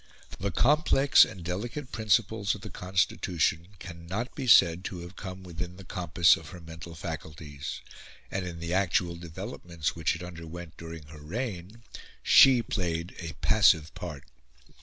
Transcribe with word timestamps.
The 0.39 0.49
complex 0.49 1.23
and 1.23 1.43
delicate 1.43 1.91
principles 1.91 2.55
of 2.55 2.61
the 2.61 2.71
Constitution 2.71 3.67
cannot 3.77 4.33
be 4.33 4.47
said 4.47 4.83
to 4.85 5.01
have 5.01 5.15
come 5.15 5.43
within 5.43 5.77
the 5.77 5.83
compass 5.83 6.35
of 6.35 6.49
her 6.49 6.59
mental 6.59 6.95
faculties; 6.95 7.81
and 8.31 8.43
in 8.43 8.59
the 8.59 8.73
actual 8.73 9.15
developments 9.15 9.95
which 9.95 10.15
it 10.15 10.23
underwent 10.23 10.73
during 10.75 11.03
her 11.09 11.21
reign 11.21 11.83
she 12.23 12.63
played 12.63 13.15
a 13.19 13.33
passive 13.45 13.93
part. 13.93 14.23